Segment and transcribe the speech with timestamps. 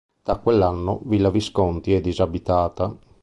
[0.23, 2.97] Da quell'anno, Villa Visconti è disabitata.